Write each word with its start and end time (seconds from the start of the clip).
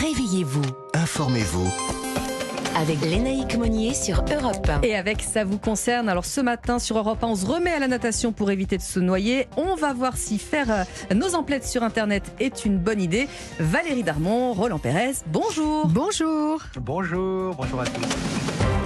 Réveillez-vous. 0.00 0.62
Informez-vous. 0.94 1.68
Avec 2.76 3.00
Lénaïque 3.00 3.56
Monnier 3.56 3.94
sur 3.94 4.22
Europe 4.32 4.68
1. 4.68 4.82
Et 4.82 4.94
avec 4.94 5.22
ça 5.22 5.42
vous 5.42 5.58
concerne, 5.58 6.08
alors 6.08 6.24
ce 6.24 6.40
matin 6.40 6.78
sur 6.78 6.98
Europe 6.98 7.24
1, 7.24 7.26
on 7.26 7.34
se 7.34 7.44
remet 7.44 7.72
à 7.72 7.80
la 7.80 7.88
natation 7.88 8.30
pour 8.30 8.52
éviter 8.52 8.76
de 8.76 8.82
se 8.82 9.00
noyer. 9.00 9.48
On 9.56 9.74
va 9.74 9.92
voir 9.94 10.16
si 10.16 10.38
faire 10.38 10.70
euh, 10.70 11.14
nos 11.16 11.34
emplettes 11.34 11.66
sur 11.66 11.82
Internet 11.82 12.30
est 12.38 12.64
une 12.64 12.78
bonne 12.78 13.00
idée. 13.00 13.28
Valérie 13.58 14.04
Darmon, 14.04 14.52
Roland 14.52 14.78
Pérez, 14.78 15.14
bonjour. 15.26 15.88
Bonjour. 15.88 16.62
Bonjour, 16.80 17.56
bonjour 17.56 17.80
à 17.80 17.84
tous. 17.84 18.77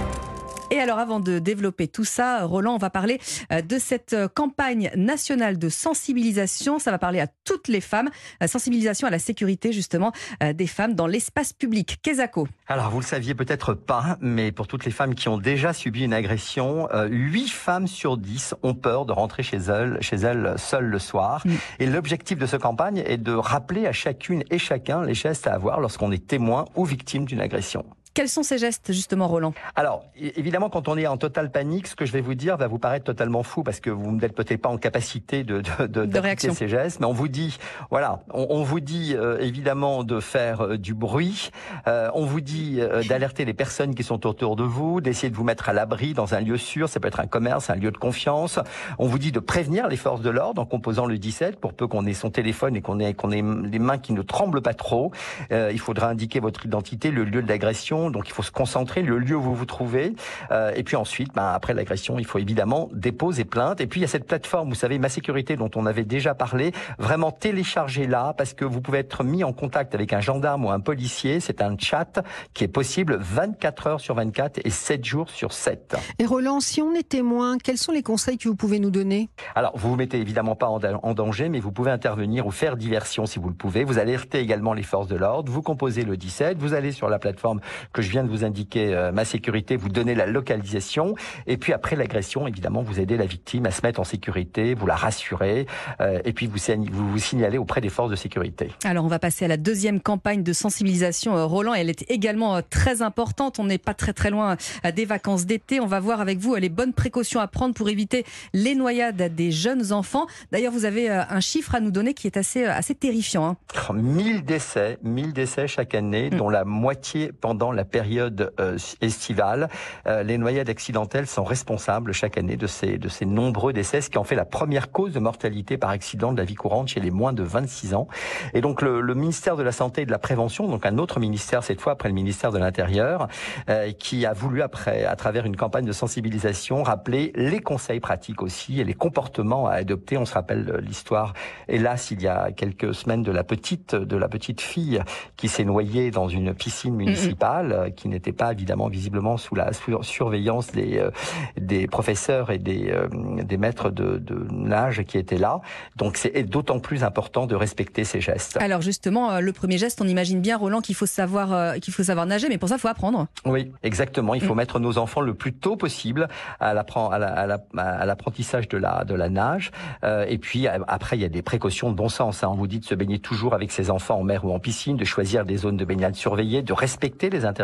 Et 0.73 0.79
alors 0.79 0.97
avant 0.97 1.19
de 1.19 1.37
développer 1.37 1.87
tout 1.87 2.03
ça, 2.03 2.45
Roland, 2.45 2.73
on 2.73 2.79
va 2.79 2.89
parler 2.89 3.19
euh, 3.51 3.61
de 3.61 3.77
cette 3.77 4.13
euh, 4.13 4.27
campagne 4.27 4.89
nationale 4.95 5.59
de 5.59 5.69
sensibilisation. 5.69 6.79
Ça 6.79 6.89
va 6.89 6.97
parler 6.97 7.19
à 7.19 7.27
toutes 7.27 7.67
les 7.67 7.79
femmes. 7.79 8.09
Sensibilisation 8.47 9.07
à 9.07 9.11
la 9.11 9.19
sécurité 9.19 9.71
justement 9.71 10.11
des 10.41 10.65
femmes 10.65 10.95
dans 10.95 11.05
l'espace 11.05 11.53
public. 11.53 11.99
Kezako. 12.01 12.47
Alors 12.67 12.89
vous 12.89 13.01
le 13.01 13.05
saviez 13.05 13.35
peut-être 13.35 13.75
pas, 13.75 14.17
mais 14.19 14.51
pour 14.51 14.65
toutes 14.65 14.85
les 14.85 14.91
femmes 14.91 15.13
qui 15.13 15.29
ont 15.29 15.37
déjà 15.37 15.73
subi 15.73 16.03
une 16.03 16.13
agression, 16.13 16.87
8 16.91 17.49
femmes 17.49 17.87
sur 17.87 18.17
10 18.17 18.55
ont 18.63 18.73
peur 18.73 19.05
de 19.05 19.11
rentrer 19.11 19.43
chez 19.43 19.57
elles, 19.57 19.97
chez 20.01 20.15
elles 20.15 20.55
seules 20.57 20.85
le 20.85 20.99
soir. 20.99 21.43
Mm. 21.45 21.51
Et 21.79 21.85
l'objectif 21.85 22.39
de 22.39 22.45
ce 22.45 22.57
campagne 22.57 23.03
est 23.05 23.17
de 23.17 23.33
rappeler 23.33 23.85
à 23.85 23.91
chacune 23.91 24.43
et 24.49 24.57
chacun 24.57 25.03
les 25.03 25.13
gestes 25.13 25.45
à 25.45 25.53
avoir 25.53 25.79
lorsqu'on 25.79 26.11
est 26.11 26.25
témoin 26.25 26.65
ou 26.75 26.85
victime 26.85 27.25
d'une 27.25 27.41
agression. 27.41 27.85
Quels 28.13 28.29
sont 28.29 28.43
ces 28.43 28.59
gestes 28.59 28.91
justement, 28.93 29.27
Roland 29.27 29.55
Alors, 29.75 30.05
évidemment, 30.15 30.69
quand 30.69 30.87
on 30.87 30.97
est 30.97 31.07
en 31.07 31.17
totale 31.17 31.51
panique, 31.51 31.87
ce 31.87 31.95
que 31.95 32.05
je 32.05 32.11
vais 32.11 32.21
vous 32.21 32.35
dire 32.35 32.57
va 32.57 32.67
vous 32.67 32.77
paraître 32.77 33.05
totalement 33.05 33.41
fou 33.41 33.63
parce 33.63 33.79
que 33.79 33.89
vous 33.89 34.11
n'êtes 34.11 34.35
peut-être 34.35 34.61
pas 34.61 34.69
en 34.69 34.77
capacité 34.77 35.43
de, 35.43 35.63
de, 35.79 36.05
de, 36.05 36.19
réaction. 36.19 36.53
ces 36.53 36.67
gestes. 36.67 36.99
Mais 36.99 37.07
on 37.07 37.11
vous 37.11 37.27
dit, 37.27 37.57
voilà, 37.89 38.19
on, 38.31 38.45
on 38.51 38.61
vous 38.61 38.81
dit 38.81 39.15
euh, 39.15 39.39
évidemment 39.39 40.03
de 40.03 40.19
faire 40.19 40.61
euh, 40.61 40.77
du 40.77 40.93
bruit. 40.93 41.49
Euh, 41.87 42.11
on 42.13 42.23
vous 42.25 42.39
dit 42.41 42.79
d'alerter 43.09 43.45
les 43.45 43.53
personnes 43.55 43.95
qui 43.95 44.03
sont 44.03 44.27
autour 44.27 44.55
de 44.55 44.63
vous, 44.63 45.01
d'essayer 45.01 45.31
de 45.31 45.35
vous 45.35 45.43
mettre 45.43 45.69
à 45.69 45.73
l'abri 45.73 46.13
dans 46.13 46.35
un 46.35 46.39
lieu 46.39 46.57
sûr. 46.57 46.89
Ça 46.89 46.99
peut 46.99 47.07
être 47.07 47.19
un 47.19 47.25
commerce, 47.25 47.71
un 47.71 47.75
lieu 47.75 47.89
de 47.89 47.97
confiance. 47.97 48.59
On 48.99 49.07
vous 49.07 49.17
dit 49.17 49.31
de 49.31 49.39
prévenir 49.39 49.87
les 49.87 49.97
forces 49.97 50.21
de 50.21 50.29
l'ordre 50.29 50.61
en 50.61 50.65
composant 50.65 51.07
le 51.07 51.17
17 51.17 51.59
pour 51.59 51.73
peu 51.73 51.87
qu'on 51.87 52.05
ait 52.05 52.13
son 52.13 52.29
téléphone 52.29 52.75
et 52.75 52.81
qu'on 52.81 52.99
ait, 52.99 53.15
qu'on 53.15 53.31
ait 53.31 53.41
les 53.41 53.79
mains 53.79 53.97
qui 53.97 54.13
ne 54.13 54.21
tremblent 54.21 54.61
pas 54.61 54.75
trop. 54.75 55.11
Il 55.49 55.79
faudra 55.79 56.09
indiquer 56.09 56.39
votre 56.39 56.63
identité, 56.63 57.09
le 57.09 57.23
lieu 57.23 57.41
de 57.41 57.47
l'agression. 57.47 58.02
Donc 58.11 58.27
il 58.27 58.33
faut 58.33 58.43
se 58.43 58.51
concentrer, 58.51 59.01
le 59.01 59.17
lieu 59.19 59.35
où 59.35 59.41
vous 59.41 59.55
vous 59.55 59.65
trouvez. 59.65 60.13
Euh, 60.51 60.71
et 60.75 60.83
puis 60.83 60.95
ensuite, 60.95 61.33
ben, 61.33 61.51
après 61.53 61.73
l'agression, 61.73 62.19
il 62.19 62.25
faut 62.25 62.39
évidemment 62.39 62.89
déposer 62.93 63.45
plainte. 63.45 63.81
Et 63.81 63.87
puis 63.87 63.99
il 63.99 64.03
y 64.03 64.05
a 64.05 64.09
cette 64.09 64.27
plateforme, 64.27 64.69
vous 64.69 64.75
savez, 64.75 64.99
Ma 64.99 65.09
Sécurité, 65.09 65.55
dont 65.55 65.71
on 65.75 65.85
avait 65.85 66.03
déjà 66.05 66.33
parlé. 66.35 66.71
Vraiment 66.97 67.31
téléchargez-la 67.31 68.33
parce 68.37 68.53
que 68.53 68.65
vous 68.65 68.81
pouvez 68.81 68.99
être 68.99 69.23
mis 69.23 69.43
en 69.43 69.53
contact 69.53 69.95
avec 69.95 70.13
un 70.13 70.19
gendarme 70.19 70.65
ou 70.65 70.71
un 70.71 70.79
policier. 70.79 71.39
C'est 71.39 71.61
un 71.61 71.75
chat 71.77 72.21
qui 72.53 72.63
est 72.63 72.67
possible 72.67 73.17
24 73.19 73.87
heures 73.87 73.99
sur 73.99 74.15
24 74.15 74.59
et 74.63 74.69
7 74.69 75.03
jours 75.05 75.29
sur 75.29 75.53
7. 75.53 75.95
Et 76.19 76.25
Roland, 76.25 76.59
si 76.59 76.81
on 76.81 76.93
est 76.93 77.07
témoin, 77.07 77.57
quels 77.57 77.77
sont 77.77 77.91
les 77.91 78.03
conseils 78.03 78.37
que 78.37 78.47
vous 78.49 78.55
pouvez 78.55 78.79
nous 78.79 78.91
donner? 78.91 79.29
Alors, 79.55 79.71
vous 79.77 79.89
vous 79.89 79.95
mettez 79.95 80.19
évidemment 80.19 80.55
pas 80.55 80.67
en, 80.67 80.79
da- 80.79 80.99
en 81.01 81.13
danger, 81.13 81.49
mais 81.49 81.59
vous 81.59 81.71
pouvez 81.71 81.91
intervenir 81.91 82.45
ou 82.45 82.51
faire 82.51 82.75
diversion 82.77 83.25
si 83.25 83.39
vous 83.39 83.49
le 83.49 83.55
pouvez. 83.55 83.83
Vous 83.83 83.99
alertez 83.99 84.39
également 84.39 84.73
les 84.73 84.83
forces 84.83 85.07
de 85.07 85.15
l'ordre. 85.15 85.51
Vous 85.51 85.61
composez 85.61 86.03
le 86.03 86.17
17. 86.17 86.57
Vous 86.57 86.73
allez 86.73 86.91
sur 86.91 87.09
la 87.09 87.19
plateforme 87.19 87.59
que 87.93 88.01
je 88.01 88.09
viens 88.09 88.23
de 88.23 88.29
vous 88.29 88.43
indiquer, 88.43 88.93
euh, 88.93 89.11
ma 89.11 89.23
sécurité. 89.25 89.75
Vous 89.77 89.89
donnez 89.89 90.15
la 90.15 90.25
localisation. 90.25 91.15
Et 91.47 91.57
puis 91.57 91.73
après 91.73 91.95
l'agression, 91.95 92.47
évidemment, 92.47 92.81
vous 92.81 92.99
aidez 92.99 93.17
la 93.17 93.25
victime 93.25 93.65
à 93.65 93.71
se 93.71 93.81
mettre 93.83 93.99
en 93.99 94.03
sécurité. 94.03 94.73
Vous 94.73 94.85
la 94.87 94.95
rassurez. 94.95 95.67
euh, 96.01 96.19
et 96.25 96.33
puis 96.33 96.47
vous, 96.47 96.57
vous 96.91 97.11
vous 97.11 97.17
signalez 97.19 97.57
auprès 97.57 97.81
des 97.81 97.89
forces 97.89 98.09
de 98.11 98.15
sécurité. 98.15 98.71
Alors 98.83 99.05
on 99.05 99.07
va 99.07 99.19
passer 99.19 99.45
à 99.45 99.47
la 99.47 99.57
deuxième 99.57 99.99
campagne 100.01 100.43
de 100.43 100.53
sensibilisation, 100.53 101.37
euh, 101.37 101.45
Roland. 101.45 101.73
Elle 101.73 101.89
est 101.89 102.09
également 102.09 102.55
euh, 102.57 102.61
très 102.69 103.01
importante. 103.01 103.59
On 103.59 103.65
n'est 103.65 103.77
pas 103.77 103.93
très 103.93 104.13
très 104.13 104.29
loin 104.29 104.57
euh, 104.85 104.91
des 104.91 105.05
vacances 105.05 105.45
d'été. 105.45 105.79
On 105.79 105.85
va 105.87 105.99
voir 105.99 106.19
avec 106.21 106.39
vous 106.39 106.55
les 106.55 106.69
bonnes 106.69 106.93
précautions 106.93 107.39
à 107.39 107.47
prendre 107.47 107.73
pour 107.75 107.89
éviter 107.89 108.25
les 108.53 108.75
noyades 108.75 109.35
des 109.35 109.51
jeunes 109.51 109.91
enfants. 109.93 110.25
D'ailleurs, 110.51 110.73
vous 110.73 110.85
avez 110.85 111.09
un 111.09 111.39
chiffre 111.39 111.75
à 111.75 111.79
nous 111.79 111.91
donner 111.91 112.13
qui 112.13 112.27
est 112.27 112.37
assez, 112.37 112.65
assez 112.65 112.95
terrifiant. 112.95 113.45
hein. 113.45 113.93
1000 113.93 114.43
décès, 114.43 114.97
1000 115.03 115.33
décès 115.33 115.67
chaque 115.67 115.93
année, 115.95 116.29
Mm. 116.31 116.37
dont 116.37 116.49
la 116.49 116.63
moitié 116.65 117.31
pendant 117.31 117.71
la 117.71 117.82
période 117.85 118.53
euh, 118.59 118.77
estivale. 119.01 119.69
Euh, 120.07 120.23
les 120.23 120.37
noyades 120.37 120.69
accidentelles 120.69 121.27
sont 121.27 121.43
responsables 121.43 122.13
chaque 122.13 122.37
année 122.37 122.57
de 122.57 122.67
ces, 122.67 122.97
de 122.97 123.09
ces 123.09 123.25
nombreux 123.25 123.73
décès, 123.73 124.01
ce 124.01 124.09
qui 124.09 124.17
en 124.17 124.23
fait 124.23 124.35
la 124.35 124.45
première 124.45 124.91
cause 124.91 125.13
de 125.13 125.19
mortalité 125.19 125.77
par 125.77 125.89
accident 125.89 126.31
de 126.31 126.37
la 126.37 126.43
vie 126.43 126.55
courante 126.55 126.89
chez 126.89 126.99
les 126.99 127.11
moins 127.11 127.33
de 127.33 127.43
26 127.43 127.93
ans. 127.93 128.07
Et 128.53 128.61
donc 128.61 128.81
le, 128.81 129.01
le 129.01 129.13
ministère 129.15 129.55
de 129.55 129.63
la 129.63 129.71
Santé 129.71 130.01
et 130.01 130.05
de 130.05 130.11
la 130.11 130.19
Prévention, 130.19 130.67
donc 130.67 130.85
un 130.85 130.97
autre 130.97 131.19
ministère 131.19 131.63
cette 131.63 131.81
fois 131.81 131.93
après 131.93 132.09
le 132.09 132.15
ministère 132.15 132.51
de 132.51 132.57
l'Intérieur, 132.57 133.27
euh, 133.69 133.91
qui 133.91 134.25
a 134.25 134.33
voulu 134.33 134.61
après, 134.61 135.05
à 135.05 135.15
travers 135.15 135.45
une 135.45 135.55
campagne 135.55 135.85
de 135.85 135.91
sensibilisation, 135.91 136.83
rappeler 136.83 137.31
les 137.35 137.59
conseils 137.59 137.99
pratiques 137.99 138.41
aussi 138.41 138.79
et 138.79 138.83
les 138.83 138.93
comportements 138.93 139.67
à 139.67 139.73
adopter. 139.73 140.17
On 140.17 140.25
se 140.25 140.33
rappelle 140.33 140.69
euh, 140.69 140.81
l'histoire, 140.81 141.33
hélas, 141.67 142.11
il 142.11 142.21
y 142.21 142.27
a 142.27 142.51
quelques 142.51 142.93
semaines 142.93 143.23
de 143.23 143.31
la 143.31 143.43
petite, 143.43 143.95
de 143.95 144.17
la 144.17 144.27
petite 144.27 144.61
fille 144.61 145.01
qui 145.37 145.47
s'est 145.47 145.65
noyée 145.65 146.11
dans 146.11 146.27
une 146.27 146.53
piscine 146.53 146.95
municipale, 146.95 147.72
euh, 147.73 147.89
qui 147.89 148.07
n'était 148.07 148.31
pas 148.31 148.51
évidemment 148.51 148.87
visiblement 148.87 149.37
sous 149.37 149.55
la 149.55 149.73
sur- 149.73 150.05
surveillance 150.05 150.71
des, 150.71 150.99
euh, 150.99 151.09
des 151.57 151.87
professeurs 151.87 152.51
et 152.51 152.57
des, 152.59 152.89
euh, 152.91 153.07
des 153.43 153.57
maîtres 153.57 153.89
de, 153.89 154.17
de 154.17 154.47
nage 154.51 155.03
qui 155.03 155.17
étaient 155.17 155.37
là. 155.37 155.59
Donc 155.95 156.17
c'est 156.17 156.43
d'autant 156.43 156.79
plus 156.79 157.03
important 157.03 157.45
de 157.47 157.55
respecter 157.55 158.03
ces 158.03 158.21
gestes. 158.21 158.57
Alors 158.61 158.81
justement, 158.81 159.39
le 159.39 159.53
premier 159.53 159.77
geste, 159.77 160.01
on 160.01 160.07
imagine 160.07 160.41
bien, 160.41 160.57
Roland, 160.57 160.81
qu'il 160.81 160.95
faut 160.95 161.05
savoir, 161.05 161.75
qu'il 161.79 161.93
faut 161.93 162.03
savoir 162.03 162.25
nager, 162.25 162.47
mais 162.49 162.57
pour 162.57 162.69
ça, 162.69 162.75
il 162.75 162.79
faut 162.79 162.87
apprendre. 162.87 163.27
Oui, 163.45 163.71
exactement. 163.83 164.33
Il 164.35 164.41
faut 164.41 164.53
Mm. 164.53 164.57
mettre 164.57 164.79
nos 164.79 164.97
enfants 164.97 165.21
le 165.21 165.33
plus 165.33 165.53
tôt 165.53 165.75
possible 165.75 166.27
à 166.59 166.73
l'appren- 166.73 167.11
à 167.11 167.17
la- 167.19 167.33
à 167.33 167.47
la- 167.47 167.63
à 167.75 168.05
l'apprentissage 168.05 168.67
de 168.67 168.77
la, 168.77 169.03
de 169.03 169.15
la 169.15 169.29
nage. 169.29 169.71
Euh, 170.03 170.25
et 170.27 170.37
puis 170.37 170.67
après, 170.67 171.17
il 171.17 171.21
y 171.21 171.25
a 171.25 171.29
des 171.29 171.41
précautions 171.41 171.89
de 171.91 171.95
bon 171.95 172.09
sens. 172.09 172.43
hein. 172.43 172.49
On 172.51 172.55
vous 172.55 172.67
dit 172.67 172.79
de 172.79 172.85
se 172.85 172.95
baigner 172.95 173.19
toujours 173.19 173.53
avec 173.53 173.71
ses 173.71 173.89
enfants 173.89 174.19
en 174.19 174.23
mer 174.23 174.45
ou 174.45 174.53
en 174.53 174.59
piscine, 174.59 174.97
de 174.97 175.05
choisir 175.05 175.45
des 175.45 175.57
zones 175.57 175.77
de 175.77 175.85
baignade 175.85 176.15
surveillées, 176.15 176.61
de 176.61 176.73
respecter 176.73 177.29
les 177.29 177.45
interdictions, 177.45 177.62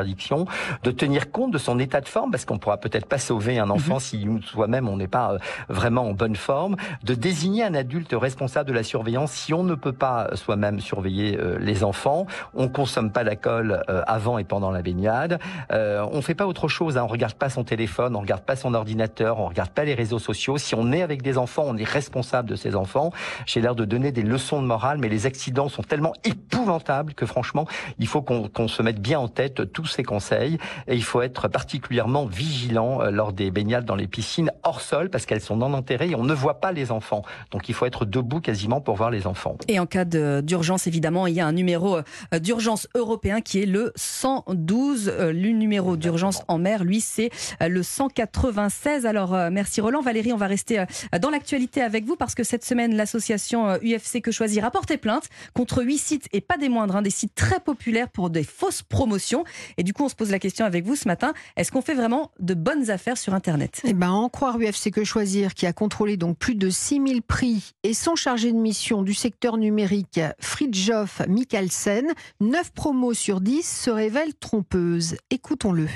de 0.83 0.91
tenir 0.91 1.31
compte 1.31 1.51
de 1.51 1.57
son 1.57 1.79
état 1.79 2.01
de 2.01 2.07
forme, 2.07 2.31
parce 2.31 2.45
qu'on 2.45 2.57
pourra 2.57 2.77
peut-être 2.77 3.05
pas 3.05 3.17
sauver 3.17 3.59
un 3.59 3.69
enfant 3.69 3.99
si 3.99 4.25
nous, 4.25 4.41
soi-même 4.41 4.87
on 4.87 4.97
n'est 4.97 5.07
pas 5.07 5.33
euh, 5.33 5.37
vraiment 5.69 6.07
en 6.07 6.13
bonne 6.13 6.35
forme, 6.35 6.75
de 7.03 7.13
désigner 7.13 7.63
un 7.63 7.73
adulte 7.73 8.13
responsable 8.13 8.69
de 8.69 8.73
la 8.73 8.83
surveillance 8.83 9.31
si 9.31 9.53
on 9.53 9.63
ne 9.63 9.75
peut 9.75 9.93
pas 9.93 10.29
soi-même 10.35 10.79
surveiller 10.79 11.37
euh, 11.37 11.57
les 11.59 11.83
enfants. 11.83 12.27
On 12.53 12.67
consomme 12.67 13.11
pas 13.11 13.23
d'alcool 13.23 13.83
euh, 13.89 14.01
avant 14.07 14.37
et 14.37 14.43
pendant 14.43 14.71
la 14.71 14.81
baignade. 14.81 15.39
On 15.71 16.21
fait 16.21 16.35
pas 16.35 16.47
autre 16.47 16.67
chose. 16.67 16.97
Hein. 16.97 17.03
On 17.03 17.07
regarde 17.07 17.33
pas 17.33 17.49
son 17.49 17.63
téléphone, 17.63 18.15
on 18.15 18.21
regarde 18.21 18.43
pas 18.43 18.55
son 18.55 18.73
ordinateur, 18.73 19.39
on 19.39 19.47
regarde 19.47 19.69
pas 19.69 19.83
les 19.83 19.93
réseaux 19.93 20.19
sociaux. 20.19 20.57
Si 20.57 20.75
on 20.75 20.91
est 20.91 21.01
avec 21.01 21.21
des 21.21 21.37
enfants, 21.37 21.63
on 21.65 21.77
est 21.77 21.87
responsable 21.87 22.49
de 22.49 22.55
ces 22.55 22.75
enfants. 22.75 23.11
J'ai 23.45 23.61
l'air 23.61 23.75
de 23.75 23.85
donner 23.85 24.11
des 24.11 24.23
leçons 24.23 24.61
de 24.61 24.67
morale, 24.67 24.97
mais 24.97 25.09
les 25.09 25.25
accidents 25.25 25.69
sont 25.69 25.83
tellement 25.83 26.13
épouvantables 26.23 27.13
que 27.13 27.25
franchement, 27.25 27.67
il 27.99 28.07
faut 28.07 28.21
qu'on 28.21 28.47
qu'on 28.47 28.67
se 28.67 28.81
mette 28.81 29.01
bien 29.01 29.19
en 29.19 29.27
tête 29.27 29.71
tous 29.71 29.88
ces 29.91 30.03
conseils 30.03 30.57
et 30.87 30.95
il 30.95 31.03
faut 31.03 31.21
être 31.21 31.47
particulièrement 31.47 32.25
vigilant 32.25 33.01
euh, 33.01 33.11
lors 33.11 33.33
des 33.33 33.51
baignades 33.51 33.85
dans 33.85 33.95
les 33.95 34.07
piscines 34.07 34.51
hors 34.63 34.81
sol 34.81 35.09
parce 35.09 35.25
qu'elles 35.25 35.41
sont 35.41 35.57
non 35.57 35.73
enterrées 35.73 36.09
et 36.09 36.15
on 36.15 36.23
ne 36.23 36.33
voit 36.33 36.59
pas 36.59 36.71
les 36.71 36.91
enfants. 36.91 37.23
Donc 37.51 37.69
il 37.69 37.75
faut 37.75 37.85
être 37.85 38.05
debout 38.05 38.41
quasiment 38.41 38.81
pour 38.81 38.95
voir 38.95 39.11
les 39.11 39.27
enfants. 39.27 39.57
Et 39.67 39.79
en 39.79 39.85
cas 39.85 40.05
d'urgence, 40.05 40.87
évidemment, 40.87 41.27
il 41.27 41.35
y 41.35 41.41
a 41.41 41.47
un 41.47 41.51
numéro 41.51 41.97
euh, 41.97 42.39
d'urgence 42.39 42.87
européen 42.95 43.41
qui 43.41 43.61
est 43.61 43.65
le 43.65 43.91
112. 43.95 45.11
Euh, 45.13 45.33
Le 45.33 45.49
numéro 45.49 45.97
d'urgence 45.97 46.43
en 46.47 46.57
mer, 46.57 46.83
lui, 46.83 47.01
c'est 47.01 47.29
euh, 47.61 47.67
le 47.67 47.83
196. 47.83 49.05
Alors, 49.05 49.33
euh, 49.33 49.49
merci 49.51 49.81
Roland. 49.81 50.01
Valérie, 50.01 50.33
on 50.33 50.37
va 50.37 50.47
rester 50.47 50.79
euh, 50.79 50.85
dans 51.19 51.29
l'actualité 51.29 51.81
avec 51.81 52.05
vous 52.05 52.15
parce 52.15 52.35
que 52.35 52.43
cette 52.43 52.65
semaine, 52.65 52.95
l'association 52.95 53.69
euh, 53.69 53.77
UFC 53.77 54.21
Que 54.21 54.31
Choisir 54.31 54.65
a 54.65 54.71
porté 54.71 54.97
plainte 54.97 55.29
contre 55.53 55.83
huit 55.83 55.97
sites 55.97 56.27
et 56.33 56.41
pas 56.41 56.57
des 56.57 56.69
moindres, 56.69 56.95
hein, 56.95 57.01
des 57.01 57.09
sites 57.09 57.35
très 57.35 57.59
populaires 57.59 58.09
pour 58.09 58.29
des 58.29 58.43
fausses 58.43 58.81
promotions. 58.81 59.43
Et 59.77 59.83
du 59.83 59.93
coup, 59.93 60.03
on 60.05 60.09
se 60.09 60.15
pose 60.15 60.31
la 60.31 60.39
question 60.39 60.65
avec 60.65 60.85
vous 60.85 60.95
ce 60.95 61.07
matin 61.07 61.33
est-ce 61.55 61.71
qu'on 61.71 61.81
fait 61.81 61.93
vraiment 61.93 62.31
de 62.39 62.53
bonnes 62.53 62.89
affaires 62.89 63.17
sur 63.17 63.33
Internet? 63.33 63.81
Eh 63.83 63.93
ben, 63.93 64.09
en 64.11 64.29
croire 64.29 64.57
UFC 64.57 64.91
Que 64.91 65.03
Choisir, 65.03 65.53
qui 65.53 65.65
a 65.65 65.73
contrôlé 65.73 66.17
donc 66.17 66.37
plus 66.37 66.55
de 66.55 66.69
6000 66.69 67.21
prix, 67.21 67.71
et 67.83 67.93
son 67.93 68.15
chargé 68.15 68.51
de 68.51 68.57
mission 68.57 69.01
du 69.01 69.13
secteur 69.13 69.57
numérique, 69.57 70.19
Fridjof 70.39 71.21
Mikkelsen, 71.27 72.13
9 72.39 72.71
promos 72.71 73.13
sur 73.13 73.41
10 73.41 73.63
se 73.63 73.89
révèlent 73.89 74.35
trompeuses. 74.35 75.17
Écoutons-le. 75.29 75.87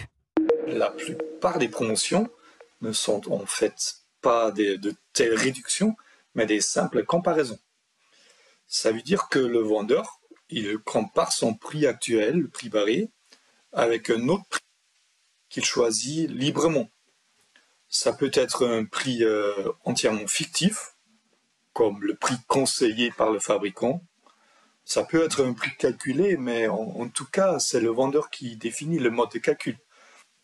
La 0.68 0.90
plupart 0.92 1.60
des 1.60 1.68
promotions 1.68 2.30
ne 2.82 2.92
sont 2.92 3.32
en 3.32 3.46
fait 3.46 3.96
pas 4.22 4.52
des- 4.52 4.78
de 4.78 4.94
telles 5.14 5.36
réductions, 5.36 5.96
mais 6.36 6.46
des 6.46 6.62
simples 6.62 7.04
comparaisons. 7.04 7.60
Ça 8.68 8.92
veut 8.92 9.02
dire 9.02 9.28
que 9.30 9.40
le 9.40 9.60
vendeur, 9.60 10.20
il 10.50 10.78
compare 10.80 11.32
son 11.34 11.54
prix 11.54 11.86
actuel, 11.86 12.38
le 12.40 12.48
prix 12.48 12.70
barré, 12.70 13.10
avec 13.74 14.10
un 14.10 14.30
autre 14.30 14.46
prix 14.50 14.62
qu'il 15.50 15.66
choisit 15.66 16.30
librement. 16.30 16.90
Ça 17.90 18.14
peut 18.14 18.32
être 18.34 18.66
un 18.66 18.86
prix 18.86 19.24
euh, 19.24 19.72
entièrement 19.84 20.28
fictif, 20.28 20.96
comme 21.74 22.02
le 22.02 22.16
prix 22.16 22.36
conseillé 22.48 23.12
par 23.12 23.32
le 23.32 23.40
fabricant, 23.40 24.02
Ça 24.86 25.04
peut 25.04 25.24
être 25.24 25.44
un 25.46 25.54
prix 25.54 25.72
calculé, 25.78 26.38
mais 26.38 26.68
en, 26.68 27.08
tout 27.08 27.26
cas, 27.26 27.60
c'est 27.60 27.80
le 27.80 27.90
vendeur 27.90 28.30
qui 28.30 28.58
définit 28.58 29.00
le 29.00 29.12
mode 29.12 29.32
de 29.32 29.40
calcul. 29.40 29.78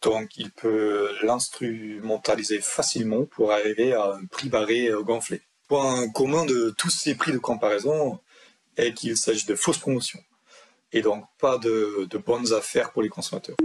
Donc, 0.01 0.37
il 0.37 0.51
peut 0.51 1.13
l'instrumentaliser 1.23 2.61
facilement 2.61 3.25
pour 3.25 3.51
arriver 3.51 3.93
à 3.93 4.13
un 4.13 4.25
prix 4.25 4.49
barré 4.49 4.89
gonflé. 5.01 5.41
Point 5.67 6.09
commun 6.11 6.45
de 6.45 6.73
tous 6.77 6.89
ces 6.89 7.15
prix 7.15 7.33
de 7.33 7.37
comparaison 7.37 8.19
est 8.77 8.93
qu'il 8.93 9.17
s'agit 9.17 9.45
de 9.45 9.55
fausses 9.55 9.77
promotions 9.77 10.23
et 10.91 11.01
donc 11.01 11.25
pas 11.39 11.57
de 11.57 12.17
bonnes 12.25 12.53
affaires 12.53 12.91
pour 12.91 13.01
les 13.01 13.09
consommateurs. 13.09 13.55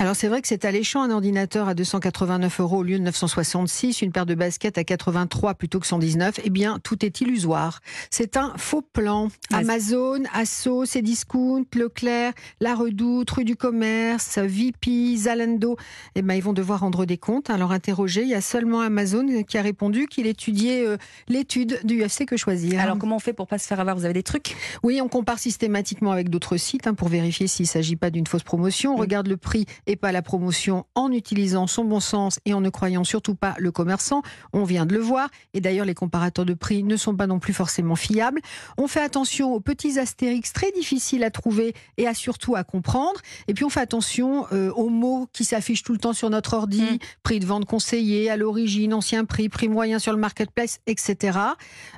Alors 0.00 0.16
c'est 0.16 0.28
vrai 0.28 0.40
que 0.40 0.48
c'est 0.48 0.64
alléchant 0.64 1.02
un 1.02 1.10
ordinateur 1.10 1.68
à 1.68 1.74
289 1.74 2.60
euros 2.60 2.78
au 2.78 2.82
lieu 2.82 2.98
de 2.98 3.04
966, 3.04 4.00
une 4.00 4.12
paire 4.12 4.24
de 4.24 4.34
baskets 4.34 4.78
à 4.78 4.82
83 4.82 5.52
plutôt 5.52 5.78
que 5.78 5.86
119. 5.86 6.40
Eh 6.42 6.48
bien, 6.48 6.78
tout 6.82 7.04
est 7.04 7.20
illusoire. 7.20 7.80
C'est 8.08 8.38
un 8.38 8.54
faux 8.56 8.80
plan. 8.80 9.28
Amazon, 9.52 10.22
Asso, 10.32 10.86
Cdiscount, 10.86 11.66
Leclerc, 11.74 12.32
La 12.60 12.74
Redoute, 12.74 13.30
Rue 13.30 13.44
du 13.44 13.56
Commerce, 13.56 14.38
VP, 14.38 15.18
Zalando, 15.18 15.76
eh 16.14 16.22
ben, 16.22 16.32
ils 16.32 16.42
vont 16.42 16.54
devoir 16.54 16.80
rendre 16.80 17.04
des 17.04 17.18
comptes. 17.18 17.50
Alors 17.50 17.70
interrogé, 17.70 18.22
il 18.22 18.28
y 18.28 18.34
a 18.34 18.40
seulement 18.40 18.80
Amazon 18.80 19.42
qui 19.42 19.58
a 19.58 19.62
répondu 19.62 20.06
qu'il 20.06 20.26
étudiait 20.26 20.86
euh, 20.86 20.96
l'étude 21.28 21.78
du 21.84 22.02
UFC 22.02 22.24
que 22.24 22.38
choisir. 22.38 22.80
Alors 22.80 22.96
comment 22.96 23.16
on 23.16 23.20
fait 23.20 23.34
pour 23.34 23.48
pas 23.48 23.58
se 23.58 23.66
faire 23.66 23.80
avoir? 23.80 23.96
Vous 23.96 24.06
avez 24.06 24.14
des 24.14 24.22
trucs? 24.22 24.56
Oui, 24.82 25.02
on 25.02 25.08
compare 25.08 25.38
systématiquement 25.38 26.12
avec 26.12 26.30
d'autres 26.30 26.56
sites 26.56 26.86
hein, 26.86 26.94
pour 26.94 27.08
vérifier 27.08 27.48
s'il 27.48 27.64
ne 27.64 27.68
s'agit 27.68 27.96
pas 27.96 28.08
d'une 28.08 28.26
fausse 28.26 28.44
promotion. 28.44 28.94
On 28.94 28.96
mm. 28.96 29.00
regarde 29.00 29.26
le 29.26 29.36
prix 29.36 29.66
et 29.90 29.96
pas 29.96 30.12
la 30.12 30.22
promotion 30.22 30.86
en 30.94 31.10
utilisant 31.10 31.66
son 31.66 31.82
bon 31.82 31.98
sens 31.98 32.38
et 32.44 32.54
en 32.54 32.60
ne 32.60 32.68
croyant 32.68 33.02
surtout 33.02 33.34
pas 33.34 33.56
le 33.58 33.72
commerçant. 33.72 34.22
On 34.52 34.62
vient 34.62 34.86
de 34.86 34.94
le 34.94 35.00
voir. 35.00 35.28
Et 35.52 35.60
d'ailleurs, 35.60 35.84
les 35.84 35.94
comparateurs 35.94 36.44
de 36.44 36.54
prix 36.54 36.84
ne 36.84 36.96
sont 36.96 37.16
pas 37.16 37.26
non 37.26 37.40
plus 37.40 37.52
forcément 37.52 37.96
fiables. 37.96 38.40
On 38.78 38.86
fait 38.86 39.00
attention 39.00 39.52
aux 39.52 39.58
petits 39.58 39.98
astérix 39.98 40.52
très 40.52 40.70
difficiles 40.70 41.24
à 41.24 41.30
trouver 41.32 41.74
et 41.96 42.06
à 42.06 42.14
surtout 42.14 42.54
à 42.54 42.62
comprendre. 42.62 43.20
Et 43.48 43.54
puis 43.54 43.64
on 43.64 43.68
fait 43.68 43.80
attention 43.80 44.46
euh, 44.52 44.70
aux 44.70 44.90
mots 44.90 45.26
qui 45.32 45.44
s'affichent 45.44 45.82
tout 45.82 45.92
le 45.92 45.98
temps 45.98 46.12
sur 46.12 46.30
notre 46.30 46.54
ordi. 46.54 46.82
Mm. 46.82 46.98
Prix 47.24 47.40
de 47.40 47.46
vente 47.46 47.64
conseillé, 47.64 48.30
à 48.30 48.36
l'origine, 48.36 48.94
ancien 48.94 49.24
prix, 49.24 49.48
prix 49.48 49.68
moyen 49.68 49.98
sur 49.98 50.12
le 50.12 50.18
marketplace, 50.18 50.78
etc. 50.86 51.36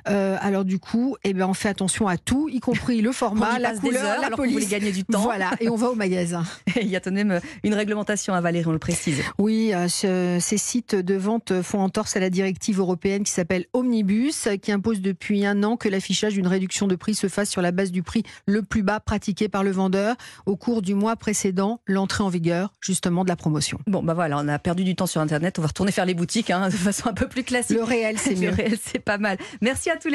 Euh, 0.09 0.35
alors 0.41 0.65
du 0.65 0.79
coup, 0.79 1.15
eh 1.23 1.33
ben, 1.33 1.45
on 1.45 1.53
fait 1.53 1.69
attention 1.69 2.07
à 2.07 2.17
tout, 2.17 2.49
y 2.49 2.59
compris 2.59 3.01
le 3.01 3.11
format, 3.23 3.59
la 3.59 3.75
couleur, 3.75 4.19
la 4.19 4.31
police. 4.31 4.67
gagner 4.67 4.91
du 4.91 5.03
temps. 5.03 5.21
Voilà, 5.21 5.51
et 5.59 5.69
on 5.69 5.75
va 5.75 5.91
au 5.91 5.95
magasin. 5.95 6.43
Il 6.81 6.87
y 6.87 6.95
a 6.95 6.99
tout 6.99 7.11
de 7.11 7.15
même 7.15 7.39
une 7.63 7.72
réglementation 7.73 8.33
à 8.33 8.41
Valérie, 8.41 8.67
on 8.67 8.71
le 8.71 8.79
précise. 8.79 9.21
Oui, 9.37 9.71
euh, 9.73 10.39
ces 10.39 10.57
sites 10.57 10.95
de 10.95 11.15
vente 11.15 11.61
font 11.61 11.79
entorse 11.79 12.15
à 12.15 12.19
la 12.19 12.29
directive 12.29 12.79
européenne 12.79 13.23
qui 13.23 13.31
s'appelle 13.31 13.65
Omnibus, 13.73 14.47
qui 14.61 14.71
impose 14.71 15.01
depuis 15.01 15.45
un 15.45 15.63
an 15.63 15.77
que 15.77 15.89
l'affichage 15.89 16.33
d'une 16.33 16.47
réduction 16.47 16.87
de 16.87 16.95
prix 16.95 17.15
se 17.15 17.27
fasse 17.27 17.49
sur 17.49 17.61
la 17.61 17.71
base 17.71 17.91
du 17.91 18.03
prix 18.03 18.23
le 18.45 18.61
plus 18.61 18.83
bas 18.83 18.99
pratiqué 18.99 19.49
par 19.49 19.63
le 19.63 19.71
vendeur 19.71 20.15
au 20.45 20.55
cours 20.55 20.81
du 20.81 20.95
mois 20.95 21.15
précédent 21.15 21.79
l'entrée 21.87 22.23
en 22.23 22.29
vigueur 22.29 22.73
justement 22.81 23.23
de 23.23 23.29
la 23.29 23.35
promotion. 23.35 23.79
Bon, 23.87 24.03
bah 24.03 24.13
voilà, 24.13 24.37
on 24.37 24.47
a 24.47 24.59
perdu 24.59 24.83
du 24.83 24.95
temps 24.95 25.07
sur 25.07 25.21
Internet, 25.21 25.59
on 25.59 25.61
va 25.61 25.67
retourner 25.67 25.91
faire 25.91 26.05
les 26.05 26.13
boutiques 26.13 26.49
hein, 26.49 26.69
de 26.69 26.73
façon 26.73 27.09
un 27.09 27.13
peu 27.13 27.27
plus 27.27 27.43
classique. 27.43 27.77
Le 27.77 27.83
réel, 27.83 28.17
c'est 28.17 28.35
mieux. 28.39 28.49
Le 28.49 28.55
réel, 28.55 28.77
c'est 28.83 28.99
pas 28.99 29.17
mal. 29.17 29.37
Merci 29.61 29.89
à 29.89 29.97
tous 29.97 30.07
les 30.07 30.11